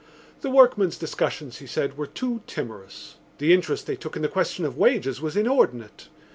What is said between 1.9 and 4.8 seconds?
were too timorous; the interest they took in the question of